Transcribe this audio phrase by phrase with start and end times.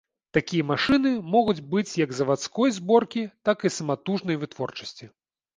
[0.35, 5.05] Такія машыны могуць быць як завадской зборкі, так і саматужнай вытворчасці.